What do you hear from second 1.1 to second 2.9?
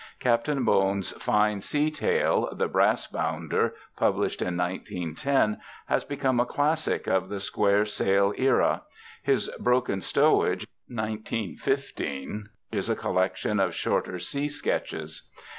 fine sea tale, The